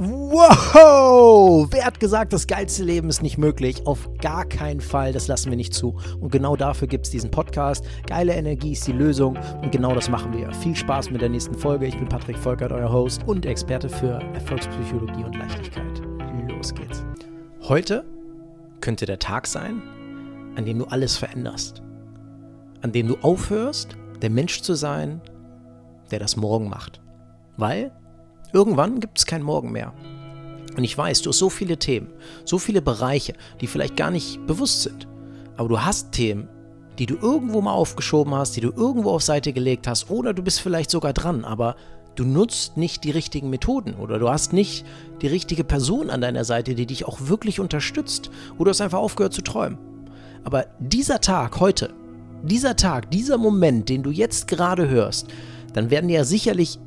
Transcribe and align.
Wow! 0.00 1.66
Wer 1.72 1.84
hat 1.84 1.98
gesagt, 1.98 2.32
das 2.32 2.46
geilste 2.46 2.84
Leben 2.84 3.08
ist 3.08 3.20
nicht 3.20 3.36
möglich? 3.36 3.84
Auf 3.84 4.08
gar 4.20 4.44
keinen 4.44 4.80
Fall, 4.80 5.12
das 5.12 5.26
lassen 5.26 5.50
wir 5.50 5.56
nicht 5.56 5.74
zu. 5.74 5.96
Und 6.20 6.30
genau 6.30 6.54
dafür 6.54 6.86
gibt 6.86 7.06
es 7.06 7.10
diesen 7.10 7.32
Podcast. 7.32 7.84
Geile 8.06 8.32
Energie 8.34 8.72
ist 8.72 8.86
die 8.86 8.92
Lösung 8.92 9.36
und 9.60 9.72
genau 9.72 9.96
das 9.96 10.08
machen 10.08 10.32
wir. 10.32 10.52
Viel 10.52 10.76
Spaß 10.76 11.10
mit 11.10 11.20
der 11.20 11.30
nächsten 11.30 11.54
Folge. 11.54 11.86
Ich 11.86 11.98
bin 11.98 12.08
Patrick 12.08 12.38
Volkert, 12.38 12.70
euer 12.70 12.92
Host 12.92 13.22
und 13.26 13.44
Experte 13.44 13.88
für 13.88 14.20
Erfolgspsychologie 14.34 15.24
und 15.24 15.36
Leichtigkeit. 15.36 16.00
Los 16.48 16.72
geht's. 16.72 17.04
Heute 17.62 18.04
könnte 18.80 19.04
der 19.04 19.18
Tag 19.18 19.48
sein, 19.48 19.82
an 20.54 20.64
dem 20.64 20.78
du 20.78 20.84
alles 20.84 21.16
veränderst. 21.16 21.82
An 22.82 22.92
dem 22.92 23.08
du 23.08 23.16
aufhörst, 23.16 23.96
der 24.22 24.30
Mensch 24.30 24.62
zu 24.62 24.74
sein, 24.74 25.20
der 26.12 26.20
das 26.20 26.36
morgen 26.36 26.68
macht. 26.68 27.00
Weil 27.56 27.90
Irgendwann 28.52 29.00
gibt 29.00 29.18
es 29.18 29.26
kein 29.26 29.42
Morgen 29.42 29.72
mehr. 29.72 29.92
Und 30.76 30.84
ich 30.84 30.96
weiß, 30.96 31.22
du 31.22 31.30
hast 31.30 31.38
so 31.38 31.50
viele 31.50 31.76
Themen, 31.76 32.08
so 32.44 32.58
viele 32.58 32.80
Bereiche, 32.80 33.34
die 33.60 33.66
vielleicht 33.66 33.96
gar 33.96 34.10
nicht 34.10 34.46
bewusst 34.46 34.82
sind. 34.82 35.08
Aber 35.56 35.68
du 35.68 35.80
hast 35.80 36.12
Themen, 36.12 36.48
die 36.98 37.06
du 37.06 37.16
irgendwo 37.16 37.60
mal 37.60 37.72
aufgeschoben 37.72 38.34
hast, 38.34 38.56
die 38.56 38.60
du 38.60 38.70
irgendwo 38.70 39.10
auf 39.10 39.22
Seite 39.22 39.52
gelegt 39.52 39.86
hast, 39.86 40.10
oder 40.10 40.32
du 40.32 40.42
bist 40.42 40.60
vielleicht 40.60 40.90
sogar 40.90 41.12
dran, 41.12 41.44
aber 41.44 41.76
du 42.14 42.24
nutzt 42.24 42.76
nicht 42.76 43.04
die 43.04 43.10
richtigen 43.10 43.50
Methoden 43.50 43.94
oder 43.94 44.18
du 44.18 44.28
hast 44.28 44.52
nicht 44.52 44.84
die 45.20 45.28
richtige 45.28 45.62
Person 45.62 46.10
an 46.10 46.20
deiner 46.20 46.44
Seite, 46.44 46.74
die 46.74 46.86
dich 46.86 47.06
auch 47.06 47.18
wirklich 47.22 47.60
unterstützt, 47.60 48.30
oder 48.54 48.66
du 48.66 48.70
hast 48.70 48.80
einfach 48.80 48.98
aufgehört 48.98 49.34
zu 49.34 49.42
träumen. 49.42 49.78
Aber 50.44 50.66
dieser 50.78 51.20
Tag 51.20 51.60
heute, 51.60 51.92
dieser 52.42 52.76
Tag, 52.76 53.10
dieser 53.10 53.36
Moment, 53.36 53.88
den 53.88 54.02
du 54.02 54.10
jetzt 54.10 54.48
gerade 54.48 54.88
hörst, 54.88 55.26
dann 55.74 55.90
werden 55.90 56.08
dir 56.08 56.18
ja 56.18 56.24
sicherlich 56.24 56.78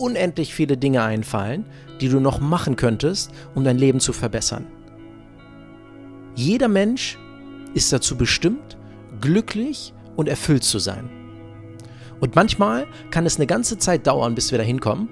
unendlich 0.00 0.54
viele 0.54 0.76
Dinge 0.76 1.02
einfallen, 1.02 1.66
die 2.00 2.08
du 2.08 2.20
noch 2.20 2.40
machen 2.40 2.76
könntest, 2.76 3.30
um 3.54 3.64
dein 3.64 3.78
Leben 3.78 4.00
zu 4.00 4.12
verbessern. 4.12 4.66
Jeder 6.34 6.68
Mensch 6.68 7.18
ist 7.74 7.92
dazu 7.92 8.16
bestimmt, 8.16 8.78
glücklich 9.20 9.92
und 10.16 10.28
erfüllt 10.28 10.64
zu 10.64 10.78
sein. 10.78 11.10
Und 12.20 12.34
manchmal 12.34 12.86
kann 13.10 13.26
es 13.26 13.36
eine 13.36 13.46
ganze 13.46 13.78
Zeit 13.78 14.06
dauern, 14.06 14.34
bis 14.34 14.50
wir 14.50 14.58
da 14.58 14.64
hinkommen, 14.64 15.08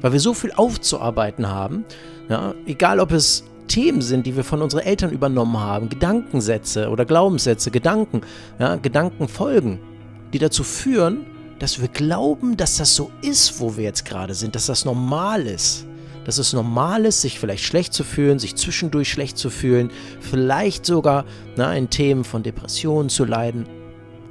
weil 0.00 0.12
wir 0.12 0.20
so 0.20 0.34
viel 0.34 0.52
aufzuarbeiten 0.52 1.48
haben. 1.48 1.84
Ja, 2.28 2.54
egal, 2.66 3.00
ob 3.00 3.12
es 3.12 3.44
Themen 3.68 4.02
sind, 4.02 4.26
die 4.26 4.36
wir 4.36 4.44
von 4.44 4.62
unseren 4.62 4.82
Eltern 4.82 5.10
übernommen 5.10 5.58
haben, 5.58 5.88
Gedankensätze 5.88 6.88
oder 6.88 7.04
Glaubenssätze, 7.04 7.70
Gedanken, 7.70 8.22
ja, 8.58 8.76
Gedankenfolgen, 8.76 9.78
die 10.32 10.38
dazu 10.38 10.64
führen, 10.64 11.26
dass 11.62 11.80
wir 11.80 11.86
glauben, 11.86 12.56
dass 12.56 12.78
das 12.78 12.96
so 12.96 13.12
ist, 13.22 13.60
wo 13.60 13.76
wir 13.76 13.84
jetzt 13.84 14.04
gerade 14.04 14.34
sind, 14.34 14.56
dass 14.56 14.66
das 14.66 14.84
normal 14.84 15.46
ist. 15.46 15.86
Dass 16.24 16.38
es 16.38 16.52
normal 16.52 17.04
ist, 17.04 17.20
sich 17.20 17.38
vielleicht 17.38 17.62
schlecht 17.62 17.92
zu 17.92 18.02
fühlen, 18.02 18.40
sich 18.40 18.56
zwischendurch 18.56 19.08
schlecht 19.08 19.38
zu 19.38 19.48
fühlen, 19.48 19.92
vielleicht 20.18 20.84
sogar 20.84 21.24
na, 21.54 21.72
in 21.76 21.88
Themen 21.88 22.24
von 22.24 22.42
Depressionen 22.42 23.10
zu 23.10 23.24
leiden. 23.24 23.66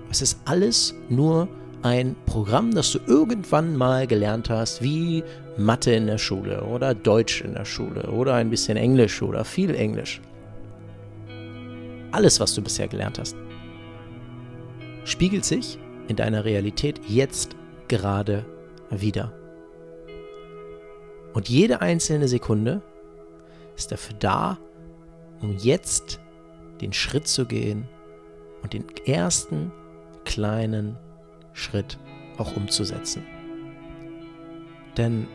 Es 0.10 0.22
ist 0.22 0.42
alles 0.44 0.94
nur 1.08 1.48
ein 1.84 2.18
Programm, 2.26 2.76
das 2.76 2.92
du 2.92 3.00
irgendwann 3.08 3.78
mal 3.78 4.08
gelernt 4.08 4.50
hast, 4.50 4.82
wie 4.82 5.24
Mathe 5.56 5.94
in 5.94 6.08
der 6.08 6.18
Schule 6.18 6.64
oder 6.64 6.94
Deutsch 6.94 7.40
in 7.40 7.54
der 7.54 7.66
Schule 7.66 8.12
oder 8.12 8.34
ein 8.36 8.50
bisschen 8.50 8.76
Englisch 8.76 9.22
oder 9.22 9.46
viel 9.46 9.74
Englisch. 9.74 10.20
Alles, 12.12 12.42
was 12.42 12.54
du 12.54 12.62
bisher 12.62 12.90
gelernt 12.90 13.20
hast, 13.20 13.38
spiegelt 15.06 15.46
sich 15.46 15.80
in 16.12 16.18
deiner 16.18 16.46
Realität 16.46 17.02
jetzt 17.08 17.56
gerade 17.88 18.46
wieder. 18.90 19.34
Und 21.34 21.50
jede 21.50 21.82
einzelne 21.82 22.28
Sekunde 22.28 22.82
ist 23.78 23.92
dafür 23.92 24.16
da, 24.20 24.58
um 25.42 25.58
jetzt 25.58 26.20
den 26.82 26.92
Schritt 26.92 27.28
zu 27.28 27.46
gehen 27.46 27.88
und 28.62 28.74
den 28.74 28.86
ersten 29.06 29.72
kleinen 30.26 30.98
Schritt 31.54 31.98
auch 32.38 32.56
umzusetzen. 32.56 33.26
Denn 34.98 35.28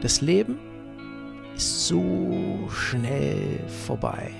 das 0.00 0.22
Leben 0.22 0.58
ist 1.54 1.86
so 1.86 2.68
schnell 2.70 3.60
vorbei. 3.86 4.30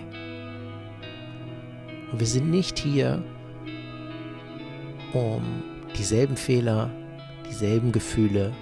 Und 2.11 2.19
wir 2.21 2.27
sind 2.27 2.51
nicht 2.51 2.79
hier, 2.79 3.23
um 5.13 5.43
dieselben 5.97 6.37
Fehler, 6.37 6.91
dieselben 7.49 7.93
Gefühle 7.93 8.53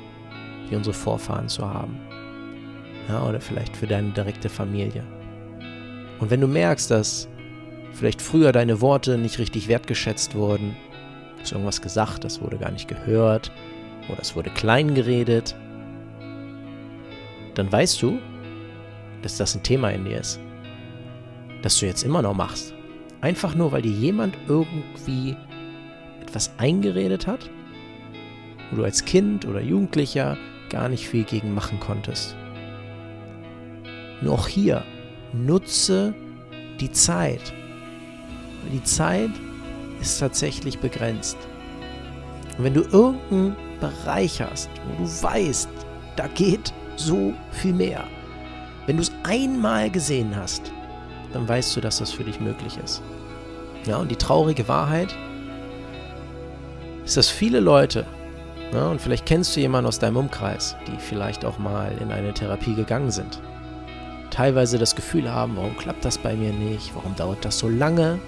wie 0.69 0.77
unsere 0.77 0.95
Vorfahren 0.95 1.49
zu 1.49 1.67
haben. 1.69 1.99
Ja, 3.09 3.27
oder 3.27 3.41
vielleicht 3.41 3.77
für 3.77 3.87
deine 3.87 4.11
direkte 4.11 4.49
Familie. 4.49 5.05
Und 6.21 6.31
wenn 6.31 6.41
du 6.41 6.47
merkst, 6.47 6.91
dass 6.91 7.29
vielleicht 7.93 8.23
früher 8.23 8.53
deine 8.53 8.81
Worte 8.81 9.19
nicht 9.19 9.39
richtig 9.39 9.69
wertgeschätzt 9.69 10.35
wurden, 10.35 10.77
hast 11.41 11.53
irgendwas 11.53 11.83
gesagt, 11.83 12.25
das 12.25 12.41
wurde 12.41 12.57
gar 12.57 12.71
nicht 12.71 12.89
gehört, 12.89 13.53
oder 14.09 14.21
es 14.21 14.37
wurde 14.37 14.51
klein 14.51 14.95
geredet, 14.95 15.55
dann 17.55 17.71
weißt 17.71 18.01
du, 18.03 18.19
dass 19.23 19.37
das 19.37 19.55
ein 19.55 19.63
Thema 19.63 19.91
in 19.91 20.05
dir 20.05 20.21
ist. 20.21 20.41
Das 21.63 21.79
du 21.79 21.87
jetzt 21.87 22.03
immer 22.03 22.21
noch 22.21 22.35
machst. 22.35 22.75
Einfach 23.21 23.55
nur, 23.55 23.73
weil 23.73 23.83
dir 23.83 23.93
jemand 23.93 24.37
irgendwie 24.49 25.37
etwas 26.35 26.51
eingeredet 26.59 27.29
hat, 27.29 27.49
wo 28.71 28.79
du 28.79 28.85
als 28.85 29.05
Kind 29.05 29.47
oder 29.47 29.61
Jugendlicher 29.61 30.37
gar 30.69 30.89
nicht 30.89 31.09
viel 31.09 31.23
gegen 31.23 31.55
machen 31.55 31.79
konntest. 31.79 32.35
Nur 34.21 34.35
auch 34.35 34.49
hier, 34.49 34.83
nutze 35.33 36.13
die 36.81 36.91
Zeit. 36.91 37.53
Die 38.73 38.83
Zeit 38.83 39.31
ist 40.01 40.19
tatsächlich 40.19 40.81
begrenzt. 40.81 41.37
Und 42.59 42.65
wenn 42.65 42.75
du 42.75 42.81
irgendeinen 42.81 43.55
Bereich 43.79 44.43
hast, 44.43 44.69
wo 44.89 45.05
du 45.05 45.23
weißt, 45.23 45.69
da 46.17 46.27
geht 46.27 46.73
so 46.97 47.33
viel 47.53 47.75
mehr, 47.75 48.03
wenn 48.87 48.97
du 48.97 49.03
es 49.03 49.13
einmal 49.23 49.89
gesehen 49.89 50.35
hast, 50.35 50.73
dann 51.33 51.49
weißt 51.49 51.77
du, 51.77 51.81
dass 51.81 51.99
das 51.99 52.11
für 52.11 52.25
dich 52.25 52.41
möglich 52.41 52.77
ist. 52.83 53.03
Ja, 53.87 53.99
und 53.99 54.11
die 54.11 54.17
traurige 54.17 54.67
Wahrheit, 54.67 55.15
ist, 57.05 57.17
dass 57.17 57.29
viele 57.29 57.61
Leute, 57.61 58.07
ja, 58.73 58.89
und 58.89 59.01
vielleicht 59.01 59.27
kennst 59.27 59.55
du 59.55 59.61
jemanden 59.61 59.89
aus 59.89 59.99
deinem 59.99 60.17
Umkreis, 60.17 60.77
die 60.87 60.99
vielleicht 60.99 61.45
auch 61.45 61.59
mal 61.59 61.93
in 62.01 62.11
eine 62.11 62.33
Therapie 62.33 62.75
gegangen 62.75 63.11
sind, 63.11 63.41
teilweise 64.31 64.79
das 64.79 64.97
Gefühl 64.97 65.33
haben, 65.33 65.57
warum 65.57 65.77
klappt 65.77 66.05
das 66.05 66.19
bei 66.19 66.35
mir 66.35 66.53
nicht, 66.53 66.95
warum 66.95 67.15
dauert 67.15 67.45
das 67.45 67.59
so 67.59 67.69
lange, 67.69 68.19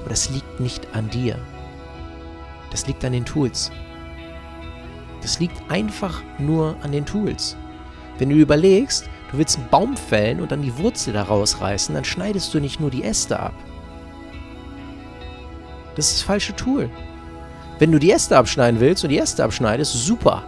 aber 0.00 0.10
das 0.10 0.30
liegt 0.30 0.60
nicht 0.60 0.86
an 0.94 1.08
dir. 1.10 1.38
Das 2.70 2.86
liegt 2.86 3.04
an 3.04 3.12
den 3.12 3.24
Tools. 3.24 3.70
Das 5.22 5.40
liegt 5.40 5.70
einfach 5.70 6.22
nur 6.38 6.76
an 6.82 6.92
den 6.92 7.06
Tools. 7.06 7.56
Wenn 8.18 8.30
du 8.30 8.36
überlegst, 8.36 9.08
du 9.30 9.38
willst 9.38 9.58
einen 9.58 9.68
Baum 9.68 9.96
fällen 9.96 10.40
und 10.40 10.52
dann 10.52 10.62
die 10.62 10.76
Wurzel 10.78 11.12
daraus 11.12 11.60
reißen, 11.60 11.94
dann 11.94 12.04
schneidest 12.04 12.52
du 12.52 12.60
nicht 12.60 12.80
nur 12.80 12.90
die 12.90 13.04
Äste 13.04 13.38
ab. 13.38 13.54
Das 15.96 16.08
ist 16.08 16.18
das 16.18 16.22
falsche 16.22 16.54
Tool. 16.54 16.90
Wenn 17.78 17.92
du 17.92 17.98
die 17.98 18.10
Äste 18.10 18.36
abschneiden 18.36 18.80
willst 18.80 19.04
und 19.04 19.10
die 19.10 19.18
Äste 19.18 19.44
abschneidest, 19.44 19.92
super. 19.92 20.42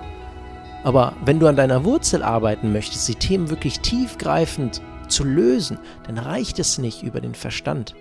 Aber 0.82 1.14
wenn 1.24 1.38
du 1.38 1.46
an 1.46 1.56
deiner 1.56 1.84
Wurzel 1.84 2.22
arbeiten 2.22 2.72
möchtest, 2.72 3.06
die 3.08 3.14
Themen 3.14 3.50
wirklich 3.50 3.80
tiefgreifend 3.80 4.82
zu 5.08 5.24
lösen, 5.24 5.78
dann 6.06 6.19
reicht 6.19 6.58
es 6.58 6.78
nicht 6.78 7.02
über 7.02 7.20
den 7.20 7.34
Verstand. 7.34 7.94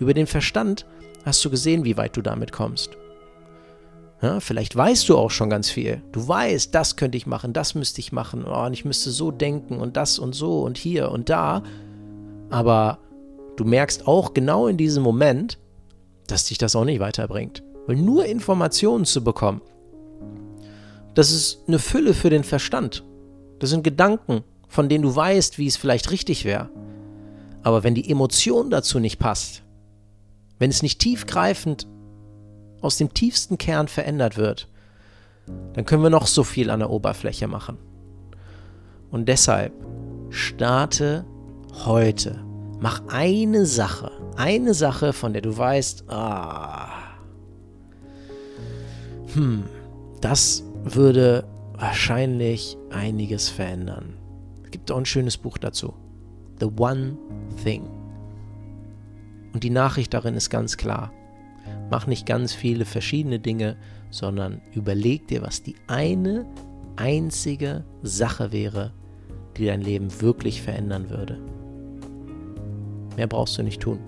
Über 0.00 0.14
den 0.14 0.26
Verstand 0.26 0.86
hast 1.24 1.44
du 1.44 1.50
gesehen, 1.50 1.84
wie 1.84 1.96
weit 1.96 2.16
du 2.16 2.22
damit 2.22 2.52
kommst. 2.52 2.96
Ja, 4.22 4.40
vielleicht 4.40 4.74
weißt 4.74 5.08
du 5.08 5.16
auch 5.16 5.30
schon 5.30 5.50
ganz 5.50 5.70
viel. 5.70 6.02
Du 6.10 6.26
weißt, 6.26 6.74
das 6.74 6.96
könnte 6.96 7.16
ich 7.16 7.26
machen, 7.26 7.52
das 7.52 7.76
müsste 7.76 8.00
ich 8.00 8.10
machen, 8.10 8.44
oh, 8.44 8.66
und 8.66 8.72
ich 8.72 8.84
müsste 8.84 9.10
so 9.10 9.30
denken 9.30 9.78
und 9.78 9.96
das 9.96 10.18
und 10.18 10.34
so 10.34 10.62
und 10.62 10.76
hier 10.76 11.12
und 11.12 11.28
da. 11.28 11.62
Aber 12.50 12.98
du 13.56 13.64
merkst 13.64 14.08
auch 14.08 14.34
genau 14.34 14.66
in 14.66 14.76
diesem 14.76 15.04
Moment, 15.04 15.58
dass 16.26 16.46
dich 16.46 16.58
das 16.58 16.74
auch 16.74 16.84
nicht 16.84 16.98
weiterbringt. 16.98 17.62
Weil 17.88 17.96
nur 17.96 18.26
Informationen 18.26 19.06
zu 19.06 19.24
bekommen, 19.24 19.62
das 21.14 21.32
ist 21.32 21.62
eine 21.66 21.78
Fülle 21.78 22.12
für 22.12 22.28
den 22.28 22.44
Verstand. 22.44 23.02
Das 23.60 23.70
sind 23.70 23.82
Gedanken, 23.82 24.44
von 24.68 24.90
denen 24.90 25.04
du 25.04 25.16
weißt, 25.16 25.56
wie 25.56 25.66
es 25.66 25.78
vielleicht 25.78 26.10
richtig 26.10 26.44
wäre. 26.44 26.68
Aber 27.62 27.84
wenn 27.84 27.94
die 27.94 28.10
Emotion 28.10 28.68
dazu 28.68 29.00
nicht 29.00 29.18
passt, 29.18 29.62
wenn 30.58 30.68
es 30.68 30.82
nicht 30.82 30.98
tiefgreifend 30.98 31.88
aus 32.82 32.98
dem 32.98 33.14
tiefsten 33.14 33.56
Kern 33.56 33.88
verändert 33.88 34.36
wird, 34.36 34.68
dann 35.72 35.86
können 35.86 36.02
wir 36.02 36.10
noch 36.10 36.26
so 36.26 36.44
viel 36.44 36.68
an 36.68 36.80
der 36.80 36.90
Oberfläche 36.90 37.48
machen. 37.48 37.78
Und 39.10 39.30
deshalb 39.30 39.72
starte 40.28 41.24
heute. 41.86 42.44
Mach 42.80 43.00
eine 43.08 43.64
Sache, 43.64 44.12
eine 44.36 44.74
Sache, 44.74 45.14
von 45.14 45.32
der 45.32 45.40
du 45.40 45.56
weißt, 45.56 46.04
ah, 46.10 46.97
hm, 49.38 49.62
das 50.20 50.64
würde 50.82 51.44
wahrscheinlich 51.74 52.76
einiges 52.90 53.48
verändern. 53.48 54.14
Es 54.64 54.72
gibt 54.72 54.90
auch 54.90 54.98
ein 54.98 55.06
schönes 55.06 55.36
Buch 55.36 55.58
dazu. 55.58 55.94
The 56.58 56.66
One 56.76 57.16
Thing. 57.62 57.88
Und 59.52 59.62
die 59.62 59.70
Nachricht 59.70 60.12
darin 60.12 60.34
ist 60.34 60.50
ganz 60.50 60.76
klar. 60.76 61.12
Mach 61.88 62.08
nicht 62.08 62.26
ganz 62.26 62.52
viele 62.52 62.84
verschiedene 62.84 63.38
Dinge, 63.38 63.76
sondern 64.10 64.60
überleg 64.74 65.28
dir, 65.28 65.42
was 65.42 65.62
die 65.62 65.76
eine 65.86 66.44
einzige 66.96 67.84
Sache 68.02 68.50
wäre, 68.50 68.92
die 69.56 69.66
dein 69.66 69.82
Leben 69.82 70.20
wirklich 70.20 70.62
verändern 70.62 71.10
würde. 71.10 71.38
Mehr 73.16 73.28
brauchst 73.28 73.56
du 73.56 73.62
nicht 73.62 73.80
tun. 73.80 74.00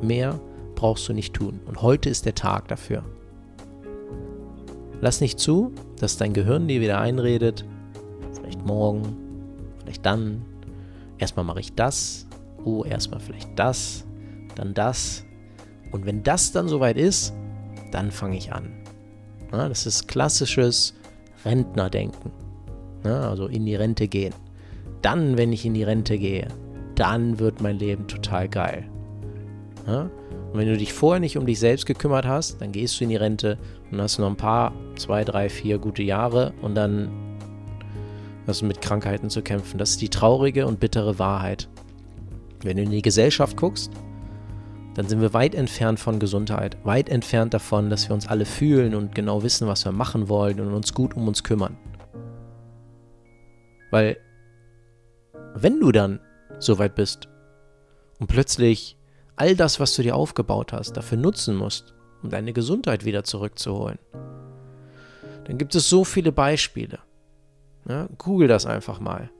Mehr 0.00 0.40
brauchst 0.76 1.06
du 1.10 1.12
nicht 1.12 1.34
tun. 1.34 1.60
Und 1.66 1.82
heute 1.82 2.08
ist 2.08 2.24
der 2.24 2.34
Tag 2.34 2.68
dafür. 2.68 3.04
Lass 5.00 5.20
nicht 5.20 5.38
zu, 5.38 5.72
dass 5.98 6.16
dein 6.16 6.32
Gehirn 6.32 6.68
dir 6.68 6.80
wieder 6.80 7.00
einredet, 7.00 7.64
vielleicht 8.34 8.64
morgen, 8.66 9.16
vielleicht 9.82 10.04
dann, 10.04 10.42
erstmal 11.18 11.44
mache 11.44 11.60
ich 11.60 11.74
das, 11.74 12.26
oh, 12.64 12.84
erstmal 12.84 13.20
vielleicht 13.20 13.58
das, 13.58 14.04
dann 14.56 14.74
das. 14.74 15.24
Und 15.90 16.06
wenn 16.06 16.22
das 16.22 16.52
dann 16.52 16.68
soweit 16.68 16.96
ist, 16.96 17.32
dann 17.92 18.10
fange 18.10 18.36
ich 18.36 18.52
an. 18.52 18.70
Ja, 19.52 19.68
das 19.68 19.86
ist 19.86 20.06
klassisches 20.06 20.94
Rentnerdenken. 21.44 22.30
Ja, 23.04 23.30
also 23.30 23.46
in 23.46 23.64
die 23.64 23.74
Rente 23.74 24.06
gehen. 24.06 24.34
Dann, 25.02 25.38
wenn 25.38 25.52
ich 25.52 25.64
in 25.64 25.74
die 25.74 25.82
Rente 25.82 26.18
gehe, 26.18 26.48
dann 26.94 27.38
wird 27.38 27.60
mein 27.62 27.78
Leben 27.78 28.06
total 28.06 28.48
geil. 28.48 28.88
Ja? 29.86 30.02
Und 30.52 30.58
wenn 30.58 30.66
du 30.66 30.76
dich 30.76 30.92
vorher 30.92 31.20
nicht 31.20 31.36
um 31.36 31.46
dich 31.46 31.58
selbst 31.58 31.86
gekümmert 31.86 32.26
hast, 32.26 32.60
dann 32.60 32.72
gehst 32.72 32.98
du 32.98 33.04
in 33.04 33.10
die 33.10 33.16
Rente 33.16 33.58
und 33.90 34.00
hast 34.00 34.18
noch 34.18 34.28
ein 34.28 34.36
paar, 34.36 34.72
zwei, 34.96 35.24
drei, 35.24 35.48
vier 35.48 35.78
gute 35.78 36.02
Jahre 36.02 36.52
und 36.62 36.74
dann 36.74 37.10
hast 38.46 38.62
du 38.62 38.66
mit 38.66 38.80
Krankheiten 38.80 39.30
zu 39.30 39.42
kämpfen. 39.42 39.78
Das 39.78 39.90
ist 39.90 40.00
die 40.00 40.08
traurige 40.08 40.66
und 40.66 40.80
bittere 40.80 41.18
Wahrheit. 41.18 41.68
Wenn 42.62 42.76
du 42.76 42.82
in 42.82 42.90
die 42.90 43.02
Gesellschaft 43.02 43.56
guckst, 43.56 43.90
dann 44.94 45.08
sind 45.08 45.20
wir 45.20 45.32
weit 45.32 45.54
entfernt 45.54 46.00
von 46.00 46.18
Gesundheit, 46.18 46.76
weit 46.84 47.08
entfernt 47.08 47.54
davon, 47.54 47.90
dass 47.90 48.08
wir 48.08 48.14
uns 48.14 48.26
alle 48.26 48.44
fühlen 48.44 48.94
und 48.94 49.14
genau 49.14 49.42
wissen, 49.42 49.68
was 49.68 49.84
wir 49.84 49.92
machen 49.92 50.28
wollen 50.28 50.60
und 50.60 50.74
uns 50.74 50.92
gut 50.92 51.16
um 51.16 51.28
uns 51.28 51.44
kümmern. 51.44 51.76
Weil, 53.90 54.18
wenn 55.54 55.80
du 55.80 55.92
dann 55.92 56.20
so 56.58 56.78
weit 56.78 56.94
bist 56.96 57.28
und 58.18 58.26
plötzlich 58.26 58.98
all 59.40 59.56
das, 59.56 59.80
was 59.80 59.94
du 59.94 60.02
dir 60.02 60.16
aufgebaut 60.16 60.74
hast, 60.74 60.98
dafür 60.98 61.16
nutzen 61.16 61.56
musst, 61.56 61.94
um 62.22 62.28
deine 62.28 62.52
Gesundheit 62.52 63.06
wieder 63.06 63.24
zurückzuholen, 63.24 63.98
dann 65.44 65.56
gibt 65.56 65.74
es 65.74 65.88
so 65.88 66.04
viele 66.04 66.30
Beispiele. 66.30 66.98
Ja, 67.88 68.06
Google 68.18 68.48
das 68.48 68.66
einfach 68.66 69.00
mal. 69.00 69.30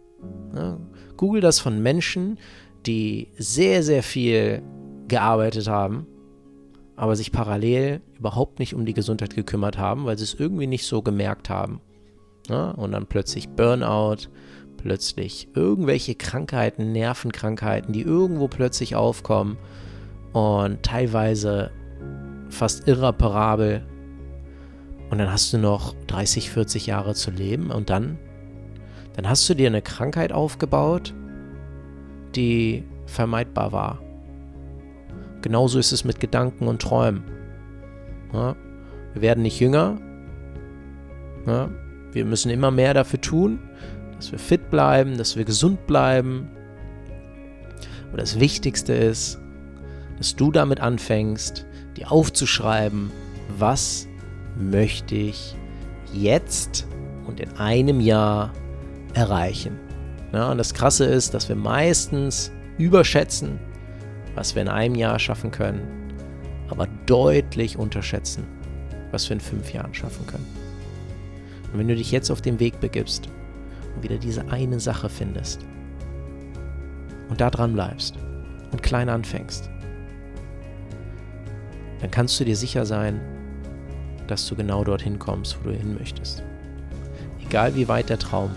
Ja, 0.57 0.79
Google 1.19 1.43
das 1.43 1.61
von 1.61 1.83
Menschen, 1.83 2.39
die 2.87 3.29
sehr, 3.37 3.83
sehr 3.83 4.03
viel 4.03 4.63
gearbeitet 5.07 5.69
haben, 5.69 6.07
aber 6.97 7.15
sich 7.15 7.31
parallel 7.31 8.01
überhaupt 8.19 8.59
nicht 8.59 8.75
um 8.75 8.87
die 8.87 8.95
Gesundheit 8.95 9.37
gekümmert 9.37 9.77
haben, 9.77 10.07
weil 10.07 10.17
sie 10.17 10.25
es 10.25 10.33
irgendwie 10.33 10.67
nicht 10.67 10.87
so 10.87 11.03
gemerkt 11.03 11.51
haben. 11.51 11.83
Ja, 12.49 12.71
und 12.71 12.93
dann 12.93 13.07
plötzlich 13.07 13.51
Burnout, 13.51 14.29
plötzlich 14.79 15.49
irgendwelche 15.55 16.15
Krankheiten, 16.15 16.91
Nervenkrankheiten, 16.93 17.93
die 17.93 18.01
irgendwo 18.03 18.49
plötzlich 18.49 18.97
aufkommen 18.97 19.59
und 20.33 20.83
teilweise 20.83 21.71
fast 22.49 22.87
irreparabel. 22.87 23.83
Und 25.11 25.19
dann 25.19 25.31
hast 25.33 25.53
du 25.53 25.59
noch 25.59 25.95
30, 26.07 26.51
40 26.51 26.87
Jahre 26.87 27.15
zu 27.15 27.31
leben 27.31 27.71
und 27.71 27.91
dann, 27.91 28.19
dann 29.17 29.29
hast 29.29 29.49
du 29.49 29.55
dir 29.55 29.69
eine 29.69 29.83
Krankheit 29.83 30.33
aufgebaut, 30.33 31.15
die 32.37 32.85
vermeidbar 33.07 33.73
war. 33.73 33.99
Genauso 35.43 35.79
ist 35.79 35.91
es 35.93 36.05
mit 36.05 36.21
Gedanken 36.21 36.69
und 36.69 36.83
Träumen. 36.83 37.25
Ja, 38.33 38.55
wir 39.15 39.23
werden 39.23 39.43
nicht 39.43 39.59
jünger. 39.59 39.99
Ja, 41.47 41.71
wir 42.13 42.25
müssen 42.25 42.51
immer 42.51 42.71
mehr 42.71 42.95
dafür 42.95 43.21
tun, 43.21 43.59
dass 44.17 44.31
wir 44.31 44.39
fit 44.39 44.71
bleiben, 44.71 45.17
dass 45.17 45.37
wir 45.37 45.45
gesund 45.45 45.87
bleiben. 45.87 46.51
Und 48.13 48.21
das 48.21 48.39
Wichtigste 48.39 48.93
ist, 48.93 49.41
dass 50.21 50.37
du 50.37 50.53
damit 50.53 50.81
anfängst, 50.81 51.65
dir 51.97 52.13
aufzuschreiben, 52.13 53.11
was 53.57 54.07
möchte 54.55 55.15
ich 55.15 55.57
jetzt 56.13 56.87
und 57.27 57.41
in 57.41 57.57
einem 57.57 58.01
Jahr 58.01 58.53
erreichen. 59.15 59.79
Ja, 60.35 60.51
und 60.51 60.59
das 60.59 60.75
Krasse 60.75 61.07
ist, 61.07 61.33
dass 61.33 61.49
wir 61.49 61.57
meistens 61.57 62.53
überschätzen, 62.77 63.59
was 64.35 64.55
wir 64.55 64.61
in 64.61 64.69
einem 64.69 64.95
Jahr 64.95 65.19
schaffen 65.19 65.51
können, 65.51 65.81
aber 66.69 66.87
deutlich 67.07 67.79
unterschätzen, 67.79 68.47
was 69.13 69.27
wir 69.31 69.37
in 69.37 69.41
fünf 69.41 69.73
Jahren 69.73 69.95
schaffen 69.95 70.27
können. 70.27 70.47
Und 71.73 71.79
wenn 71.79 71.89
du 71.89 71.97
dich 71.97 72.13
jetzt 72.13 72.31
auf 72.31 72.43
den 72.43 72.61
Weg 72.61 72.79
begibst 72.79 73.31
und 73.97 74.03
wieder 74.03 74.19
diese 74.19 74.47
eine 74.51 74.81
Sache 74.81 75.09
findest 75.09 75.63
und 77.31 77.41
da 77.41 77.49
dran 77.49 77.73
bleibst 77.73 78.17
und 78.71 78.83
klein 78.83 79.09
anfängst, 79.09 79.71
dann 82.01 82.11
kannst 82.11 82.39
du 82.41 82.45
dir 82.45 82.57
sicher 82.57 82.87
sein, 82.87 83.21
dass 84.27 84.47
du 84.47 84.55
genau 84.55 84.85
dorthin 84.85 85.19
kommst, 85.19 85.59
wo 85.59 85.71
du 85.71 85.77
hin 85.77 85.97
möchtest. 85.99 86.43
Egal 87.45 87.75
wie 87.75 87.89
weit 87.89 88.11
der 88.11 88.19
Traum. 88.19 88.51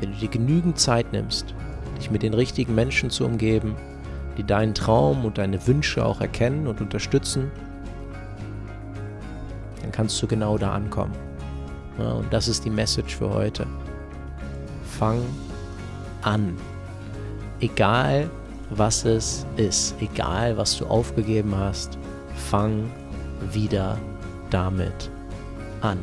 Wenn 0.00 0.12
du 0.12 0.18
dir 0.18 0.28
genügend 0.28 0.78
Zeit 0.78 1.12
nimmst, 1.12 1.54
dich 1.98 2.10
mit 2.10 2.22
den 2.22 2.34
richtigen 2.34 2.74
Menschen 2.74 3.10
zu 3.10 3.24
umgeben, 3.24 3.76
die 4.36 4.44
deinen 4.44 4.74
Traum 4.74 5.24
und 5.24 5.38
deine 5.38 5.64
Wünsche 5.66 6.04
auch 6.04 6.20
erkennen 6.20 6.66
und 6.66 6.80
unterstützen, 6.80 7.50
dann 9.80 9.92
kannst 9.92 10.20
du 10.20 10.26
genau 10.26 10.58
da 10.58 10.72
ankommen. 10.72 11.14
Ja, 11.98 12.12
und 12.12 12.32
das 12.32 12.48
ist 12.48 12.64
die 12.64 12.70
Message 12.70 13.16
für 13.16 13.30
heute. 13.30 13.66
Fang 14.98 15.20
an. 16.22 16.56
Egal 17.60 18.28
was 18.70 19.04
es 19.04 19.46
ist, 19.56 19.94
egal 20.00 20.56
was 20.56 20.76
du 20.78 20.86
aufgegeben 20.86 21.54
hast, 21.56 21.98
fang 22.50 22.90
wieder 23.52 23.98
damit 24.50 25.10
an. 25.80 25.98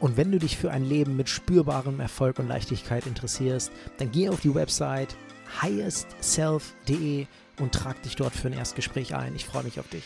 Und 0.00 0.16
wenn 0.16 0.32
du 0.32 0.38
dich 0.38 0.56
für 0.56 0.70
ein 0.70 0.84
Leben 0.84 1.16
mit 1.16 1.28
spürbarem 1.28 2.00
Erfolg 2.00 2.38
und 2.38 2.48
Leichtigkeit 2.48 3.06
interessierst, 3.06 3.70
dann 3.98 4.10
geh 4.10 4.28
auf 4.28 4.40
die 4.40 4.54
Website 4.54 5.14
highestself.de 5.62 7.26
und 7.60 7.72
trag 7.72 8.02
dich 8.02 8.16
dort 8.16 8.34
für 8.34 8.48
ein 8.48 8.54
Erstgespräch 8.54 9.14
ein. 9.14 9.36
Ich 9.36 9.44
freue 9.44 9.62
mich 9.62 9.78
auf 9.78 9.88
dich. 9.88 10.04